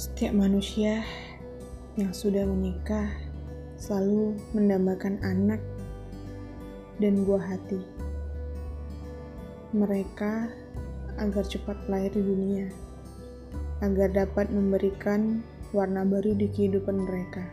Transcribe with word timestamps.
Setiap 0.00 0.32
manusia 0.32 1.04
yang 2.00 2.16
sudah 2.16 2.48
menikah 2.48 3.12
selalu 3.76 4.32
mendambakan 4.56 5.20
anak 5.20 5.60
dan 7.04 7.20
buah 7.28 7.44
hati. 7.44 7.84
Mereka 9.76 10.48
agar 11.20 11.44
cepat 11.44 11.76
lahir 11.92 12.16
di 12.16 12.24
dunia, 12.24 12.72
agar 13.84 14.08
dapat 14.08 14.48
memberikan 14.48 15.44
warna 15.76 16.08
baru 16.08 16.32
di 16.32 16.48
kehidupan 16.48 17.04
mereka. 17.04 17.44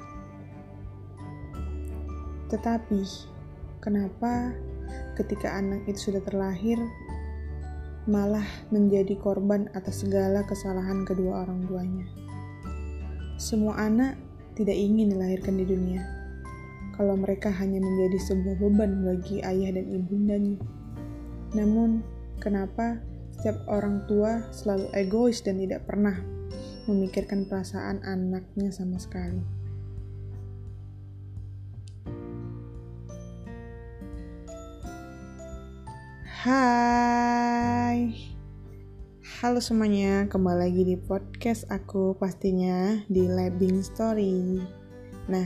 Tetapi, 2.47 3.03
kenapa 3.83 4.55
ketika 5.19 5.51
anak 5.51 5.83
itu 5.83 6.15
sudah 6.15 6.23
terlahir, 6.23 6.79
malah 8.07 8.47
menjadi 8.71 9.19
korban 9.19 9.67
atas 9.75 10.07
segala 10.07 10.47
kesalahan 10.47 11.03
kedua 11.03 11.43
orang 11.43 11.67
tuanya. 11.67 12.16
Semua 13.37 13.77
anak 13.77 14.17
tidak 14.57 14.73
ingin 14.73 15.13
dilahirkan 15.13 15.61
di 15.61 15.65
dunia. 15.69 16.01
Kalau 16.97 17.13
mereka 17.13 17.53
hanya 17.53 17.77
menjadi 17.77 18.17
sebuah 18.33 18.57
beban 18.57 19.05
bagi 19.05 19.45
ayah 19.45 19.77
dan 19.77 19.85
ibundanya. 19.93 20.57
Namun, 21.53 22.01
kenapa 22.41 22.97
setiap 23.37 23.61
orang 23.69 24.01
tua 24.09 24.41
selalu 24.49 24.89
egois 24.97 25.45
dan 25.45 25.61
tidak 25.61 25.85
pernah 25.85 26.17
memikirkan 26.89 27.45
perasaan 27.45 28.01
anaknya 28.01 28.73
sama 28.73 28.97
sekali? 28.97 29.45
Hai 36.41 38.26
Halo 39.37 39.61
semuanya, 39.61 40.25
kembali 40.33 40.65
lagi 40.65 40.81
di 40.81 40.97
podcast 40.97 41.69
aku 41.69 42.17
pastinya 42.17 42.97
di 43.05 43.29
Labing 43.29 43.85
Story. 43.85 44.57
Nah, 45.29 45.45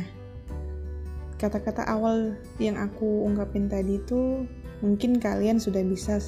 kata-kata 1.36 1.84
awal 1.92 2.40
yang 2.56 2.80
aku 2.80 3.28
ungkapin 3.28 3.68
tadi 3.68 4.00
itu 4.00 4.48
Mungkin 4.80 5.20
kalian 5.20 5.60
sudah 5.60 5.84
bisa 5.84 6.24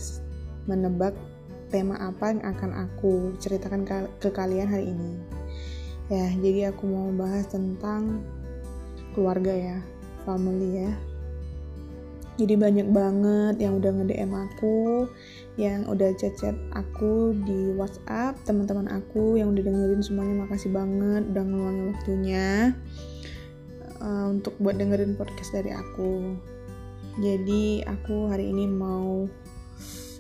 menebak 0.68 1.16
tema 1.72 1.96
apa 2.04 2.36
yang 2.36 2.44
akan 2.44 2.84
aku 2.84 3.32
ceritakan 3.40 3.88
ke 4.20 4.28
kalian 4.28 4.68
hari 4.68 4.92
ini. 4.92 5.16
Ya, 6.12 6.28
jadi 6.44 6.76
aku 6.76 6.84
mau 6.84 7.16
bahas 7.16 7.48
tentang 7.48 8.28
keluarga 9.16 9.56
ya, 9.56 9.80
family 10.28 10.84
ya 10.84 10.92
jadi 12.40 12.58
banyak 12.58 12.88
banget 12.90 13.56
yang 13.62 13.78
udah 13.78 13.92
nge-DM 13.94 14.34
aku 14.34 15.06
yang 15.54 15.86
udah 15.86 16.10
chat-chat 16.18 16.58
aku 16.74 17.38
di 17.46 17.78
WhatsApp 17.78 18.42
teman-teman 18.42 18.90
aku 18.90 19.38
yang 19.38 19.54
udah 19.54 19.62
dengerin 19.62 20.02
semuanya 20.02 20.46
makasih 20.50 20.74
banget 20.74 21.30
udah 21.30 21.44
ngeluangin 21.46 21.86
waktunya 21.94 22.74
uh, 24.04 24.28
untuk 24.30 24.54
buat 24.60 24.76
dengerin 24.76 25.16
podcast 25.16 25.56
dari 25.56 25.72
aku. 25.72 26.36
Jadi 27.24 27.86
aku 27.88 28.28
hari 28.28 28.52
ini 28.52 28.68
mau 28.68 29.26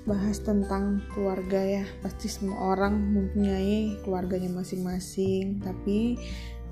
bahas 0.08 0.39
tentang 0.39 1.03
keluarga 1.11 1.59
ya. 1.59 1.86
Pasti 2.00 2.31
semua 2.31 2.73
orang 2.73 2.95
mempunyai 2.95 4.00
keluarganya 4.02 4.50
masing-masing 4.53 5.59
tapi 5.59 6.16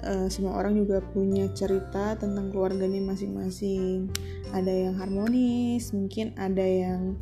uh, 0.08 0.28
semua 0.32 0.56
orang 0.58 0.80
juga 0.80 1.04
punya 1.12 1.52
cerita 1.52 2.16
tentang 2.16 2.50
keluarganya 2.50 3.04
masing-masing 3.04 4.08
ada 4.52 4.72
yang 4.72 4.96
harmonis 5.00 5.92
mungkin 5.96 6.36
ada 6.36 6.64
yang 6.64 7.16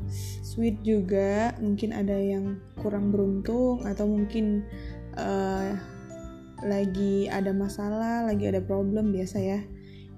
sweet 0.43 0.81
juga 0.81 1.53
mungkin 1.61 1.93
ada 1.93 2.17
yang 2.17 2.57
kurang 2.81 3.13
beruntung 3.13 3.85
atau 3.85 4.09
mungkin 4.09 4.65
uh, 5.17 5.73
lagi 6.65 7.31
ada 7.31 7.55
masalah 7.55 8.27
lagi 8.27 8.49
ada 8.49 8.59
problem 8.59 9.15
biasa 9.15 9.37
ya 9.39 9.59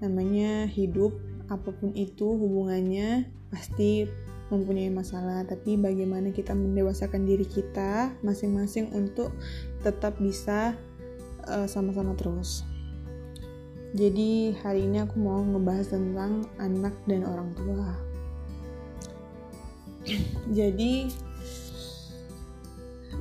namanya 0.01 0.65
hidup 0.65 1.13
apa 1.51 1.69
pun 1.75 1.93
itu 1.93 2.25
hubungannya 2.25 3.29
pasti 3.53 4.07
mempunyai 4.49 4.91
masalah 4.91 5.47
tapi 5.47 5.79
bagaimana 5.79 6.33
kita 6.35 6.51
mendewasakan 6.51 7.23
diri 7.23 7.47
kita 7.47 8.11
masing-masing 8.23 8.91
untuk 8.91 9.31
tetap 9.83 10.19
bisa 10.19 10.75
Eh, 11.49 11.67
sama-sama 11.67 12.13
uh, 12.13 12.17
terus. 12.17 12.61
Jadi 13.91 14.55
hari 14.63 14.87
ini 14.87 15.03
aku 15.03 15.19
mau 15.19 15.43
ngebahas 15.43 15.91
tentang 15.91 16.47
anak 16.55 16.95
dan 17.11 17.27
orang 17.27 17.51
tua. 17.59 17.91
Jadi 20.57 21.11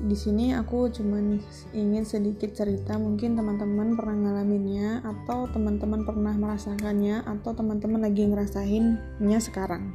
di 0.01 0.17
sini 0.17 0.55
aku 0.55 0.89
cuman 0.95 1.43
ingin 1.75 2.07
sedikit 2.07 2.55
cerita 2.55 2.97
mungkin 3.03 3.35
teman-teman 3.35 3.99
pernah 3.99 4.31
ngalaminnya 4.31 5.03
atau 5.03 5.51
teman-teman 5.51 6.07
pernah 6.07 6.33
merasakannya 6.39 7.27
atau 7.27 7.51
teman-teman 7.51 8.07
lagi 8.07 8.31
ngerasainnya 8.31 9.39
sekarang. 9.43 9.91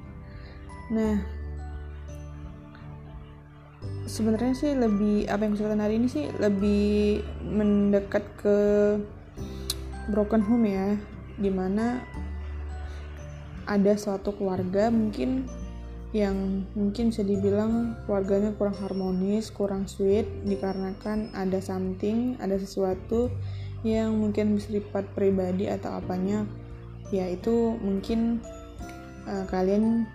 Nah, 0.91 1.24
sebenarnya 4.06 4.53
sih 4.59 4.75
lebih 4.75 5.25
apa 5.31 5.47
yang 5.47 5.56
ceritakan 5.56 5.81
hari 5.88 6.03
ini 6.03 6.08
sih 6.12 6.28
lebih 6.35 7.24
mendekat 7.47 8.28
ke 8.38 8.58
broken 10.09 10.41
home 10.41 10.67
ya 10.69 10.97
di 11.35 11.51
mana 11.51 12.03
ada 13.66 13.97
suatu 13.97 14.33
keluarga 14.38 14.93
mungkin 14.93 15.49
yang 16.16 16.63
mungkin 16.79 17.11
bisa 17.11 17.27
dibilang 17.27 17.99
keluarganya 18.07 18.55
kurang 18.55 18.77
harmonis, 18.79 19.51
kurang 19.51 19.83
sweet 19.83 20.23
dikarenakan 20.47 21.27
ada 21.35 21.59
something, 21.59 22.39
ada 22.39 22.55
sesuatu 22.55 23.27
yang 23.83 24.16
mungkin 24.16 24.55
bersifat 24.55 25.11
pribadi 25.11 25.67
atau 25.67 25.99
apanya 25.99 26.47
ya 27.11 27.27
itu 27.27 27.75
mungkin 27.83 28.39
uh, 29.27 29.43
kalian 29.51 30.07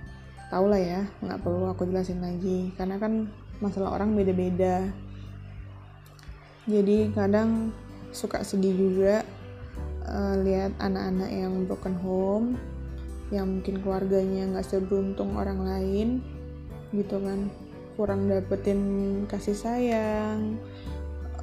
tahu 0.48 0.72
lah 0.72 0.80
ya 0.80 1.00
nggak 1.20 1.38
perlu 1.44 1.70
aku 1.70 1.86
jelasin 1.86 2.24
lagi 2.24 2.72
karena 2.80 2.96
kan 2.96 3.28
masalah 3.60 3.92
orang 4.00 4.16
beda-beda. 4.16 4.88
Jadi 6.64 7.12
kadang 7.12 7.76
suka 8.10 8.40
sedih 8.40 8.72
juga 8.72 9.22
uh, 10.06 10.36
lihat 10.40 10.72
anak-anak 10.80 11.30
yang 11.32 11.52
broken 11.68 11.96
home 12.00 12.48
yang 13.30 13.46
mungkin 13.46 13.78
keluarganya 13.78 14.50
nggak 14.50 14.66
seberuntung 14.66 15.38
orang 15.38 15.62
lain 15.62 16.08
gitu 16.90 17.22
kan. 17.22 17.50
Kurang 17.94 18.26
dapetin 18.26 18.80
kasih 19.30 19.54
sayang. 19.54 20.58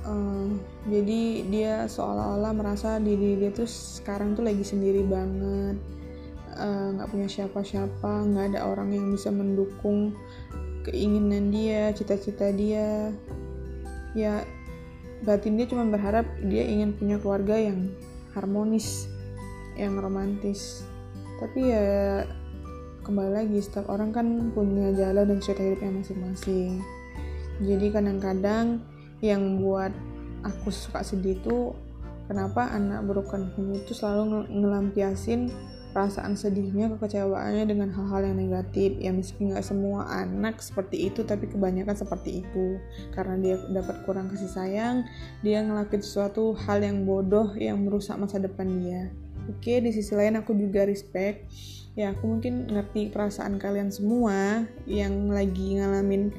Uh, 0.08 0.56
jadi 0.88 1.44
dia 1.52 1.74
seolah-olah 1.88 2.56
merasa 2.56 2.96
diri 3.00 3.36
dia 3.40 3.52
tuh 3.52 3.68
sekarang 3.68 4.36
tuh 4.36 4.48
lagi 4.48 4.64
sendiri 4.64 5.04
banget. 5.04 5.80
Eh, 6.58 6.88
nggak 6.98 7.08
uh, 7.08 7.12
punya 7.12 7.30
siapa-siapa 7.30 8.34
nggak 8.34 8.56
ada 8.56 8.66
orang 8.66 8.90
yang 8.90 9.14
bisa 9.14 9.30
mendukung 9.30 10.18
keinginan 10.88 11.54
dia 11.54 11.94
cita-cita 11.94 12.50
dia. 12.50 13.14
Ya 14.18 14.42
batin 15.22 15.58
dia 15.58 15.70
cuma 15.70 15.86
berharap 15.86 16.26
dia 16.46 16.66
ingin 16.66 16.94
punya 16.98 17.22
keluarga 17.22 17.58
yang 17.58 17.94
harmonis 18.38 19.10
yang 19.74 19.98
romantis. 19.98 20.86
Tapi 21.42 21.74
ya 21.74 22.24
kembali 23.02 23.32
lagi 23.34 23.58
setiap 23.64 23.90
orang 23.90 24.14
kan 24.14 24.54
punya 24.54 24.94
jalan 24.94 25.26
dan 25.26 25.40
cerita 25.42 25.66
hidupnya 25.66 26.02
masing-masing. 26.02 26.82
Jadi 27.66 27.86
kadang-kadang 27.90 28.86
yang 29.26 29.58
buat 29.58 29.90
aku 30.46 30.70
suka 30.70 31.02
sedih 31.02 31.42
tuh 31.42 31.74
kenapa 32.30 32.70
anak 32.70 33.02
broken 33.08 33.50
home 33.58 33.74
itu 33.74 33.98
selalu 33.98 34.46
ngelampiasin 34.52 35.50
perasaan 35.92 36.38
sedihnya, 36.38 36.92
kekecewaannya 36.96 37.66
dengan 37.68 37.90
hal-hal 37.94 38.32
yang 38.32 38.38
negatif. 38.38 38.96
Ya 39.00 39.12
meski 39.12 39.48
nggak 39.48 39.66
semua 39.66 40.08
anak 40.08 40.60
seperti 40.60 41.12
itu, 41.12 41.24
tapi 41.24 41.48
kebanyakan 41.48 41.96
seperti 41.96 42.44
itu. 42.46 42.78
Karena 43.12 43.36
dia 43.40 43.56
dapat 43.72 44.04
kurang 44.04 44.32
kasih 44.32 44.52
sayang, 44.52 45.08
dia 45.42 45.64
ngelakuin 45.64 46.04
sesuatu 46.04 46.58
hal 46.68 46.84
yang 46.84 47.04
bodoh 47.08 47.54
yang 47.58 47.82
merusak 47.84 48.16
masa 48.20 48.38
depan 48.38 48.68
dia. 48.82 49.12
Oke, 49.48 49.80
di 49.80 49.96
sisi 49.96 50.12
lain 50.16 50.40
aku 50.40 50.52
juga 50.56 50.84
respect. 50.84 51.48
Ya, 51.98 52.14
aku 52.14 52.30
mungkin 52.30 52.70
ngerti 52.70 53.10
perasaan 53.10 53.58
kalian 53.58 53.90
semua 53.90 54.70
yang 54.86 55.34
lagi 55.34 55.82
ngalamin 55.82 56.30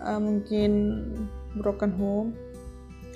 uh, 0.00 0.16
mungkin 0.16 1.02
broken 1.58 1.92
home 1.92 2.30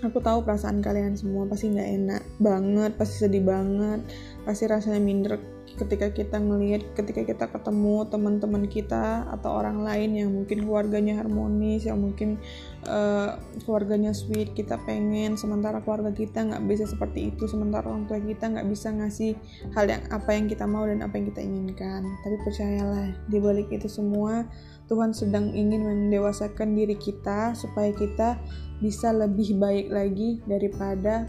aku 0.03 0.19
tahu 0.19 0.43
perasaan 0.43 0.83
kalian 0.83 1.15
semua 1.15 1.47
pasti 1.47 1.71
nggak 1.71 1.91
enak 2.03 2.23
banget 2.43 2.93
pasti 2.99 3.27
sedih 3.27 3.45
banget 3.47 4.03
pasti 4.43 4.67
rasanya 4.67 4.99
minder 4.99 5.39
ketika 5.81 6.13
kita 6.13 6.37
ngelihat 6.37 6.85
ketika 6.93 7.25
kita 7.25 7.45
ketemu 7.49 8.05
teman-teman 8.09 8.65
kita 8.69 9.25
atau 9.33 9.57
orang 9.57 9.81
lain 9.81 10.11
yang 10.13 10.31
mungkin 10.33 10.69
keluarganya 10.69 11.25
harmonis 11.25 11.89
yang 11.89 12.01
mungkin 12.01 12.37
uh, 12.85 13.41
keluarganya 13.65 14.13
sweet 14.13 14.53
kita 14.53 14.77
pengen 14.85 15.41
sementara 15.41 15.81
keluarga 15.81 16.13
kita 16.13 16.45
nggak 16.45 16.63
bisa 16.69 16.85
seperti 16.85 17.33
itu 17.33 17.49
sementara 17.49 17.89
orang 17.89 18.05
tua 18.05 18.21
kita 18.21 18.53
nggak 18.53 18.69
bisa 18.69 18.93
ngasih 18.93 19.33
hal 19.73 19.89
yang 19.89 20.03
apa 20.13 20.31
yang 20.37 20.47
kita 20.47 20.65
mau 20.69 20.85
dan 20.85 21.01
apa 21.01 21.17
yang 21.17 21.27
kita 21.33 21.41
inginkan. 21.41 22.05
Tapi 22.23 22.37
percayalah 22.45 23.09
di 23.29 23.39
balik 23.41 23.69
itu 23.73 23.89
semua 23.89 24.45
Tuhan 24.93 25.17
sedang 25.17 25.49
ingin 25.57 25.89
mendewasakan 25.89 26.77
diri 26.77 27.01
kita 27.01 27.57
supaya 27.57 27.95
kita 27.97 28.37
bisa 28.83 29.15
lebih 29.15 29.57
baik 29.57 29.89
lagi 29.89 30.43
daripada 30.45 31.25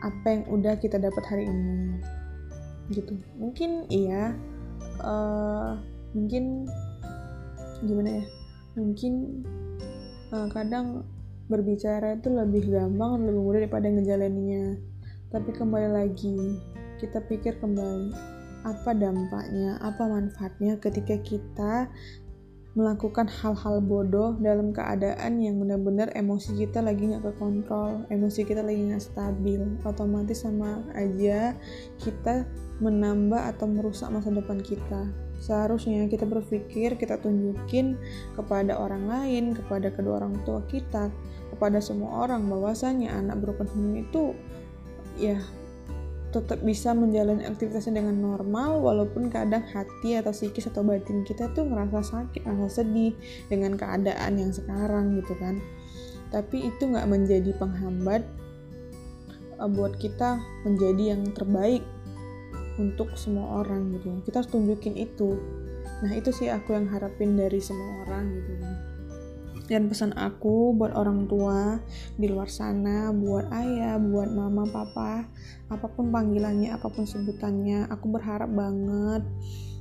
apa 0.00 0.26
yang 0.32 0.42
udah 0.48 0.74
kita 0.80 0.96
dapat 0.96 1.22
hari 1.28 1.44
ini 1.44 2.19
gitu. 2.90 3.14
Mungkin 3.38 3.86
iya 3.88 4.34
uh, 5.02 5.78
mungkin 6.14 6.66
gimana 7.86 8.20
ya? 8.20 8.24
Mungkin 8.78 9.42
uh, 10.34 10.46
kadang 10.50 11.06
berbicara 11.50 12.14
itu 12.14 12.30
lebih 12.30 12.70
gampang 12.70 13.26
lebih 13.26 13.42
mudah 13.42 13.60
daripada 13.66 13.86
ngejalaninnya. 13.90 14.78
Tapi 15.30 15.50
kembali 15.54 15.88
lagi 15.94 16.58
kita 16.98 17.22
pikir 17.26 17.56
kembali 17.58 18.12
apa 18.60 18.92
dampaknya 18.92 19.80
apa 19.80 20.04
manfaatnya 20.04 20.76
ketika 20.76 21.16
kita 21.24 21.88
melakukan 22.78 23.26
hal-hal 23.26 23.82
bodoh 23.82 24.38
dalam 24.38 24.70
keadaan 24.70 25.42
yang 25.42 25.58
benar-benar 25.58 26.14
emosi 26.14 26.54
kita 26.54 26.78
lagi 26.78 27.10
nggak 27.10 27.34
kekontrol, 27.34 28.06
emosi 28.14 28.46
kita 28.46 28.62
lagi 28.62 28.94
nggak 28.94 29.02
stabil, 29.02 29.58
otomatis 29.82 30.46
sama 30.46 30.78
aja 30.94 31.58
kita 31.98 32.46
menambah 32.78 33.42
atau 33.56 33.66
merusak 33.66 34.14
masa 34.14 34.30
depan 34.30 34.62
kita. 34.62 35.10
Seharusnya 35.40 36.06
kita 36.06 36.28
berpikir, 36.28 36.94
kita 36.94 37.18
tunjukin 37.18 37.96
kepada 38.36 38.76
orang 38.76 39.08
lain, 39.08 39.56
kepada 39.56 39.90
kedua 39.90 40.22
orang 40.22 40.36
tua 40.46 40.62
kita, 40.70 41.10
kepada 41.50 41.82
semua 41.82 42.28
orang 42.28 42.46
bahwasanya 42.46 43.18
anak 43.18 43.40
broken 43.42 43.66
home 43.72 44.04
itu 44.04 44.36
ya 45.18 45.42
tetap 46.30 46.62
bisa 46.62 46.94
menjalani 46.94 47.42
aktivitasnya 47.42 48.02
dengan 48.02 48.18
normal 48.22 48.78
walaupun 48.78 49.30
kadang 49.30 49.66
hati 49.66 50.14
atau 50.14 50.30
psikis 50.30 50.70
atau 50.70 50.86
batin 50.86 51.26
kita 51.26 51.50
tuh 51.54 51.66
ngerasa 51.66 52.06
sakit, 52.06 52.46
ngerasa 52.46 52.82
sedih 52.82 53.14
dengan 53.50 53.74
keadaan 53.74 54.38
yang 54.38 54.54
sekarang 54.54 55.18
gitu 55.18 55.34
kan. 55.38 55.58
Tapi 56.30 56.70
itu 56.70 56.82
nggak 56.86 57.10
menjadi 57.10 57.50
penghambat 57.58 58.22
uh, 59.58 59.66
buat 59.66 59.98
kita 59.98 60.38
menjadi 60.62 61.18
yang 61.18 61.22
terbaik 61.34 61.82
untuk 62.78 63.10
semua 63.18 63.66
orang 63.66 63.90
gitu. 63.98 64.22
Kita 64.22 64.42
harus 64.42 64.50
tunjukin 64.54 64.94
itu. 64.94 65.34
Nah 66.06 66.14
itu 66.14 66.30
sih 66.30 66.46
aku 66.46 66.78
yang 66.78 66.86
harapin 66.88 67.34
dari 67.34 67.58
semua 67.58 68.06
orang 68.06 68.30
gitu 68.38 68.54
kan 68.62 68.89
dan 69.70 69.86
pesan 69.86 70.10
aku 70.18 70.74
buat 70.74 70.90
orang 70.98 71.30
tua 71.30 71.78
di 72.18 72.26
luar 72.26 72.50
sana, 72.50 73.14
buat 73.14 73.46
ayah, 73.54 74.02
buat 74.02 74.34
mama, 74.34 74.66
papa, 74.66 75.30
apa 75.70 75.86
pun 75.94 76.10
panggilannya, 76.10 76.74
apa 76.74 76.90
pun 76.90 77.06
sebutannya, 77.06 77.86
aku 77.86 78.10
berharap 78.10 78.50
banget 78.50 79.22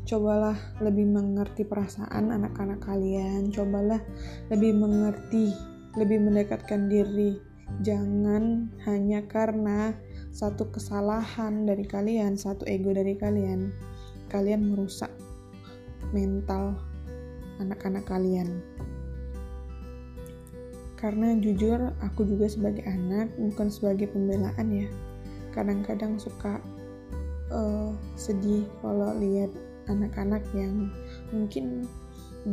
cobalah 0.06 0.58
lebih 0.82 1.10
mengerti 1.10 1.66
perasaan 1.66 2.30
anak-anak 2.30 2.86
kalian, 2.86 3.50
cobalah 3.50 3.98
lebih 4.54 4.78
mengerti, 4.78 5.50
lebih 5.98 6.22
mendekatkan 6.22 6.86
diri. 6.86 7.42
Jangan 7.82 8.70
hanya 8.86 9.26
karena 9.26 9.94
satu 10.30 10.70
kesalahan 10.70 11.66
dari 11.66 11.86
kalian, 11.86 12.38
satu 12.38 12.66
ego 12.70 12.94
dari 12.94 13.18
kalian, 13.18 13.74
kalian 14.30 14.70
merusak 14.70 15.10
mental 16.14 16.78
anak-anak 17.62 18.06
kalian 18.10 18.66
karena 21.00 21.32
jujur 21.40 21.96
aku 22.04 22.28
juga 22.28 22.52
sebagai 22.52 22.84
anak 22.84 23.32
bukan 23.40 23.72
sebagai 23.72 24.12
pembelaan 24.12 24.68
ya. 24.68 24.88
Kadang-kadang 25.56 26.20
suka 26.20 26.60
uh, 27.56 27.96
sedih 28.20 28.68
kalau 28.84 29.16
lihat 29.16 29.48
anak-anak 29.88 30.44
yang 30.52 30.92
mungkin 31.32 31.88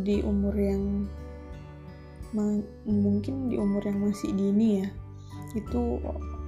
di 0.07 0.23
umur 0.23 0.55
yang 0.55 1.11
mungkin 2.87 3.51
di 3.51 3.59
umur 3.59 3.83
yang 3.83 3.99
masih 3.99 4.31
dini 4.31 4.87
ya. 4.87 4.89
Itu 5.59 5.99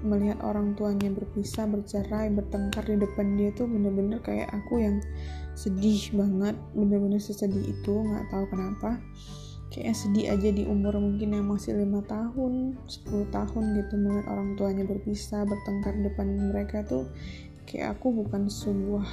melihat 0.07 0.39
orang 0.47 0.79
tuanya 0.79 1.11
berpisah 1.11 1.67
bercerai 1.67 2.31
bertengkar 2.31 2.87
di 2.87 3.03
depan 3.03 3.35
dia 3.35 3.51
tuh 3.59 3.67
bener-bener 3.67 4.23
kayak 4.23 4.47
aku 4.55 4.79
yang 4.79 5.03
sedih 5.59 5.99
banget 6.15 6.55
bener-bener 6.71 7.19
sesedih 7.19 7.75
itu 7.75 7.95
nggak 8.07 8.31
tahu 8.31 8.47
kenapa 8.47 9.03
kayak 9.69 9.93
sedih 9.93 10.33
aja 10.33 10.49
di 10.49 10.65
umur 10.65 10.97
mungkin 10.97 11.37
yang 11.37 11.47
masih 11.49 11.77
lima 11.77 12.01
tahun 12.09 12.81
10 12.89 13.29
tahun 13.29 13.65
gitu 13.77 13.95
melihat 14.01 14.27
orang 14.33 14.57
tuanya 14.57 14.85
berpisah 14.89 15.45
bertengkar 15.45 15.93
depan 16.01 16.29
mereka 16.49 16.81
tuh 16.89 17.05
kayak 17.69 18.01
aku 18.01 18.25
bukan 18.25 18.49
sebuah 18.49 19.05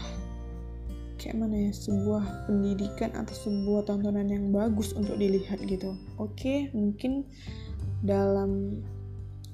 kayak 1.20 1.36
mana 1.36 1.68
ya 1.68 1.72
sebuah 1.76 2.48
pendidikan 2.48 3.12
atau 3.16 3.36
sebuah 3.36 3.88
tontonan 3.88 4.32
yang 4.32 4.52
bagus 4.52 4.92
untuk 4.96 5.16
dilihat 5.20 5.60
gitu. 5.68 5.96
Oke 6.20 6.72
mungkin 6.72 7.28
dalam 8.04 8.84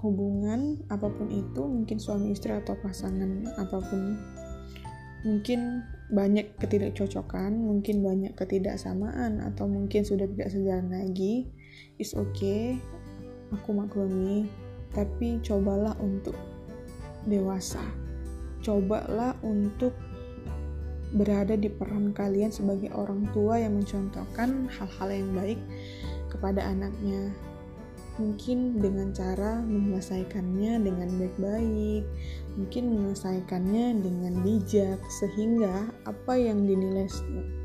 hubungan 0.01 0.81
apa 0.89 1.09
pun 1.09 1.29
itu 1.29 1.61
mungkin 1.61 1.97
suami 2.01 2.33
istri 2.33 2.53
atau 2.53 2.73
pasangan 2.81 3.45
apa 3.57 3.77
pun 3.85 4.17
mungkin 5.21 5.85
banyak 6.11 6.59
ketidakcocokan, 6.59 7.55
mungkin 7.55 8.03
banyak 8.03 8.35
ketidaksamaan, 8.35 9.39
atau 9.41 9.65
mungkin 9.65 10.03
sudah 10.03 10.27
tidak 10.27 10.51
sejalan 10.51 10.91
lagi, 10.91 11.47
is 11.97 12.11
okay, 12.11 12.75
aku 13.55 13.71
maklumi, 13.71 14.51
tapi 14.91 15.39
cobalah 15.39 15.95
untuk 16.03 16.35
dewasa. 17.23 17.81
Cobalah 18.59 19.39
untuk 19.41 19.95
berada 21.11 21.55
di 21.59 21.67
peran 21.67 22.15
kalian 22.15 22.51
sebagai 22.51 22.91
orang 22.95 23.27
tua 23.35 23.59
yang 23.59 23.75
mencontohkan 23.79 24.71
hal-hal 24.71 25.09
yang 25.11 25.31
baik 25.35 25.59
kepada 26.31 26.63
anaknya 26.63 27.35
mungkin 28.19 28.83
dengan 28.83 29.15
cara 29.15 29.63
menyelesaikannya 29.63 30.83
dengan 30.83 31.09
baik-baik, 31.15 32.03
mungkin 32.59 32.83
menyelesaikannya 32.91 34.03
dengan 34.03 34.33
bijak, 34.43 34.99
sehingga 35.21 35.87
apa 36.03 36.33
yang 36.35 36.67
dinilai 36.67 37.07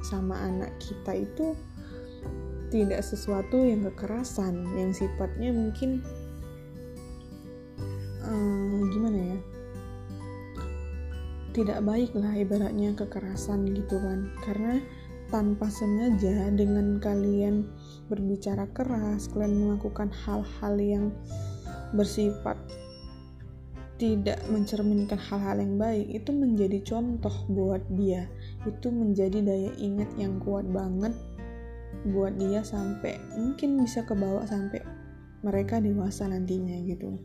sama 0.07 0.39
anak 0.47 0.71
kita 0.79 1.27
itu 1.27 1.59
tidak 2.71 3.03
sesuatu 3.03 3.59
yang 3.63 3.83
kekerasan, 3.91 4.67
yang 4.79 4.95
sifatnya 4.95 5.51
mungkin 5.51 6.03
um, 8.27 8.87
gimana 8.95 9.19
ya, 9.35 9.39
tidak 11.55 11.83
baik 11.83 12.11
lah 12.15 12.35
ibaratnya 12.39 12.95
kekerasan 12.95 13.67
gitu 13.71 13.99
kan, 13.99 14.31
karena 14.47 14.79
tanpa 15.29 15.67
sengaja 15.71 16.51
dengan 16.55 17.03
kalian 17.03 17.67
berbicara 18.07 18.71
keras, 18.71 19.27
kalian 19.35 19.67
melakukan 19.67 20.11
hal-hal 20.11 20.75
yang 20.79 21.07
bersifat 21.95 22.59
tidak 23.97 24.37
mencerminkan 24.53 25.17
hal-hal 25.17 25.57
yang 25.57 25.81
baik, 25.81 26.05
itu 26.13 26.31
menjadi 26.31 26.79
contoh 26.85 27.33
buat 27.49 27.81
dia. 27.97 28.29
Itu 28.69 28.93
menjadi 28.93 29.41
daya 29.41 29.73
ingat 29.81 30.13
yang 30.21 30.37
kuat 30.45 30.69
banget 30.69 31.17
buat 32.13 32.37
dia 32.37 32.61
sampai 32.61 33.17
mungkin 33.35 33.81
bisa 33.83 34.05
kebawa 34.05 34.45
sampai 34.45 34.85
mereka 35.41 35.81
dewasa 35.81 36.29
nantinya 36.29 36.77
gitu. 36.85 37.17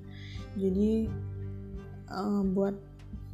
Jadi 0.55 1.11
uh, 2.07 2.43
buat 2.47 2.75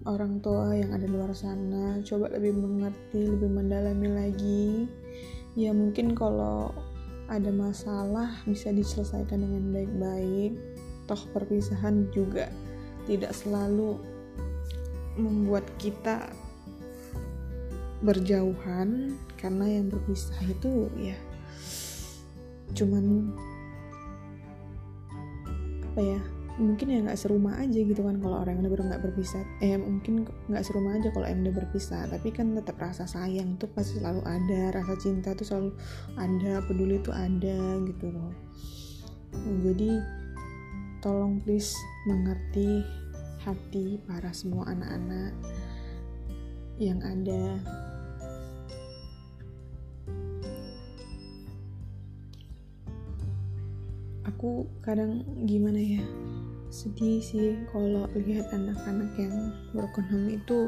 orang 0.08 0.40
tua 0.40 0.72
yang 0.72 0.96
ada 0.96 1.04
di 1.04 1.12
luar 1.12 1.36
sana 1.36 2.00
coba 2.08 2.32
lebih 2.32 2.56
mengerti 2.56 3.28
lebih 3.28 3.52
mendalami 3.52 4.08
lagi. 4.08 4.68
Ya 5.60 5.76
mungkin 5.76 6.16
kalau 6.16 6.72
ada 7.28 7.52
masalah 7.52 8.40
bisa 8.48 8.72
diselesaikan 8.72 9.44
dengan 9.44 9.76
baik-baik. 9.76 10.56
Toh 11.12 11.22
perpisahan 11.36 12.08
juga 12.16 12.48
tidak 13.04 13.36
selalu 13.36 14.00
membuat 15.20 15.68
kita 15.82 16.32
berjauhan 18.06 19.18
karena 19.42 19.82
yang 19.82 19.90
berpisah 19.90 20.38
itu 20.46 20.86
ya 21.02 21.18
cuman 22.78 23.34
apa 25.82 26.02
ya 26.06 26.22
mungkin 26.58 26.90
ya 26.90 27.00
nggak 27.06 27.22
serumah 27.22 27.62
aja 27.62 27.80
gitu 27.86 28.02
kan 28.02 28.18
kalau 28.18 28.42
orang 28.42 28.66
udah 28.66 28.86
nggak 28.90 29.04
berpisah. 29.06 29.46
Eh 29.62 29.78
mungkin 29.78 30.26
nggak 30.50 30.66
serumah 30.66 30.98
aja 30.98 31.14
kalau 31.14 31.30
yang 31.30 31.46
udah 31.46 31.56
berpisah. 31.56 32.10
Tapi 32.10 32.34
kan 32.34 32.58
tetap 32.58 32.82
rasa 32.82 33.06
sayang 33.06 33.62
tuh 33.62 33.70
pasti 33.72 34.02
selalu 34.02 34.26
ada. 34.26 34.74
Rasa 34.74 34.94
cinta 34.98 35.38
tuh 35.38 35.46
selalu 35.46 35.72
ada 36.18 36.66
peduli 36.66 36.98
tuh 37.06 37.14
ada 37.14 37.58
gitu 37.86 38.10
loh. 38.10 38.34
Jadi 39.62 40.02
tolong 41.06 41.38
please 41.46 41.78
mengerti 42.10 42.82
hati 43.46 44.02
para 44.10 44.34
semua 44.34 44.66
anak-anak 44.74 45.32
yang 46.82 46.98
ada. 47.06 47.62
Aku 54.28 54.70
kadang 54.84 55.24
gimana 55.48 55.80
ya? 55.80 56.04
Sedih 56.68 57.24
sih 57.24 57.56
kalau 57.72 58.06
lihat 58.14 58.52
anak-anak 58.52 59.12
yang 59.16 59.36
broken 59.72 60.06
home 60.12 60.30
itu 60.36 60.68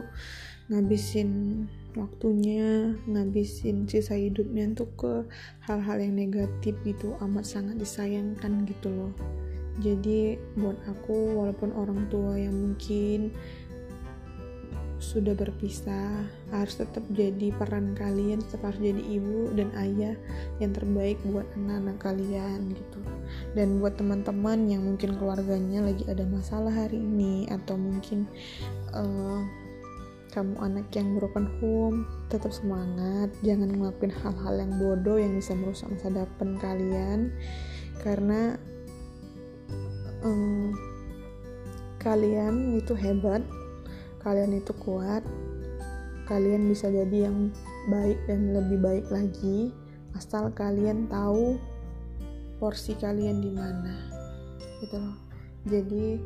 ngabisin 0.70 1.66
waktunya 1.98 2.94
ngabisin 3.10 3.90
sisa 3.90 4.14
hidupnya 4.14 4.70
untuk 4.70 4.90
ke 4.96 5.14
hal-hal 5.66 5.98
yang 5.98 6.16
negatif 6.16 6.78
gitu 6.86 7.18
amat 7.26 7.44
sangat 7.44 7.76
disayangkan 7.82 8.64
gitu 8.70 8.88
loh. 8.94 9.14
Jadi 9.80 10.36
buat 10.60 10.76
aku 10.92 11.40
walaupun 11.40 11.72
orang 11.72 12.12
tua 12.12 12.36
yang 12.36 12.52
mungkin 12.52 13.32
sudah 15.00 15.32
berpisah 15.32 16.28
harus 16.52 16.76
tetap 16.76 17.02
jadi 17.16 17.56
peran 17.56 17.96
kalian 17.96 18.44
tetap 18.44 18.68
harus 18.68 18.84
jadi 18.84 19.00
ibu 19.00 19.48
dan 19.56 19.72
ayah 19.80 20.16
yang 20.60 20.76
terbaik 20.76 21.16
buat 21.24 21.48
anak-anak 21.56 21.98
kalian 22.04 22.76
gitu. 22.76 23.00
Dan 23.56 23.80
buat 23.80 23.96
teman-teman 23.96 24.68
yang 24.68 24.84
mungkin 24.84 25.16
keluarganya 25.16 25.88
lagi 25.88 26.04
ada 26.12 26.28
masalah 26.28 26.72
hari 26.72 27.00
ini 27.00 27.48
atau 27.48 27.80
mungkin 27.80 28.28
uh, 28.92 29.42
kamu 30.30 30.60
anak 30.62 30.86
yang 30.94 31.18
broken 31.18 31.48
home 31.58 32.06
tetap 32.30 32.54
semangat 32.54 33.34
jangan 33.42 33.74
ngelakuin 33.74 34.14
hal-hal 34.14 34.56
yang 34.62 34.74
bodoh 34.78 35.18
yang 35.18 35.34
bisa 35.34 35.58
merusak 35.58 35.90
masa 35.90 36.12
depan 36.12 36.60
kalian. 36.60 37.32
Karena 38.04 38.60
um, 40.28 40.76
kalian 42.00 42.80
itu 42.80 42.96
hebat 42.96 43.44
kalian 44.30 44.62
itu 44.62 44.70
kuat 44.78 45.26
kalian 46.30 46.70
bisa 46.70 46.86
jadi 46.94 47.34
yang 47.34 47.50
baik 47.90 48.22
dan 48.30 48.54
lebih 48.54 48.78
baik 48.78 49.10
lagi 49.10 49.74
asal 50.14 50.54
kalian 50.54 51.10
tahu 51.10 51.58
porsi 52.62 52.94
kalian 52.94 53.42
di 53.42 53.50
mana 53.50 53.98
gitu 54.86 55.02
loh. 55.02 55.18
Jadi 55.66 56.22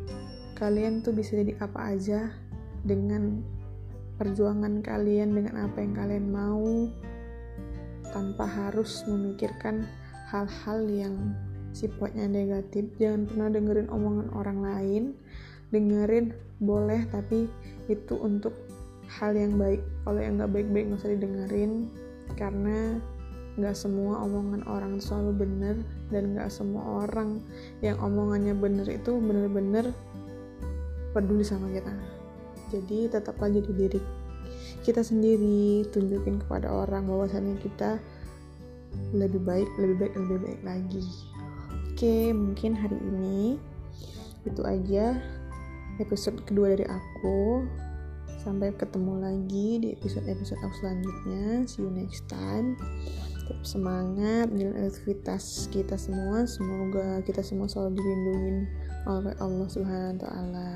kalian 0.60 1.00
tuh 1.00 1.16
bisa 1.16 1.40
jadi 1.40 1.56
apa 1.64 1.96
aja 1.96 2.28
dengan 2.84 3.40
perjuangan 4.20 4.84
kalian 4.84 5.32
dengan 5.32 5.64
apa 5.64 5.80
yang 5.80 5.96
kalian 5.96 6.28
mau 6.28 6.92
tanpa 8.12 8.44
harus 8.44 9.08
memikirkan 9.08 9.88
hal-hal 10.28 10.84
yang 10.92 11.16
sifatnya 11.72 12.28
negatif. 12.28 12.92
Jangan 13.00 13.32
pernah 13.32 13.48
dengerin 13.48 13.88
omongan 13.88 14.28
orang 14.36 14.60
lain 14.60 15.04
dengerin 15.74 16.38
boleh 16.64 17.06
tapi 17.12 17.48
itu 17.92 18.14
untuk 18.18 18.56
hal 19.20 19.36
yang 19.36 19.60
baik. 19.60 19.84
Kalau 20.08 20.20
yang 20.20 20.40
nggak 20.40 20.52
baik-baik 20.52 20.86
nggak 20.90 21.02
usah 21.04 21.14
didengerin 21.14 21.92
karena 22.40 22.98
nggak 23.54 23.78
semua 23.78 24.18
omongan 24.26 24.66
orang 24.66 24.98
selalu 24.98 25.46
benar 25.46 25.76
dan 26.10 26.34
nggak 26.34 26.50
semua 26.50 27.06
orang 27.06 27.38
yang 27.86 27.94
omongannya 28.02 28.58
benar 28.58 28.90
itu 28.90 29.14
benar-benar 29.22 29.94
peduli 31.14 31.46
sama 31.46 31.70
kita. 31.70 31.94
Jadi 32.74 33.14
tetaplah 33.14 33.54
jadi 33.54 33.70
diri 33.70 34.02
kita 34.82 35.06
sendiri 35.06 35.86
tunjukin 35.94 36.42
kepada 36.42 36.74
orang 36.74 37.06
bahwasannya 37.06 37.62
kita 37.62 38.02
lebih 39.14 39.42
baik 39.46 39.70
lebih 39.78 39.96
baik 40.02 40.14
lebih 40.18 40.40
baik 40.42 40.62
lagi. 40.66 41.04
Oke 41.94 42.34
mungkin 42.34 42.74
hari 42.74 42.98
ini 42.98 43.62
itu 44.44 44.62
aja 44.66 45.22
episode 46.02 46.42
kedua 46.48 46.74
dari 46.74 46.86
aku. 46.88 47.66
Sampai 48.44 48.76
ketemu 48.76 49.24
lagi 49.24 49.68
di 49.80 49.88
episode-episode 49.96 50.60
aku 50.60 50.76
selanjutnya. 50.84 51.64
See 51.64 51.84
you 51.84 51.92
next 51.92 52.28
time. 52.28 52.76
Tetap 53.44 53.64
semangat 53.64 54.52
jalan 54.56 54.88
aktivitas 54.88 55.68
kita 55.72 55.96
semua. 55.96 56.44
Semoga 56.48 57.24
kita 57.24 57.44
semua 57.44 57.68
selalu 57.68 58.00
dilindungi 58.00 58.58
oleh 59.08 59.36
Allah 59.40 59.68
Subhanahu 59.68 60.16
wa 60.16 60.20
taala. 60.28 60.72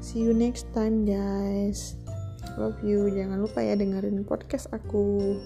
See 0.00 0.24
you 0.24 0.32
next 0.32 0.68
time 0.72 1.04
guys. 1.04 1.96
Love 2.56 2.80
you. 2.80 3.12
Jangan 3.12 3.44
lupa 3.44 3.60
ya 3.60 3.76
dengerin 3.76 4.24
podcast 4.24 4.72
aku 4.72 5.36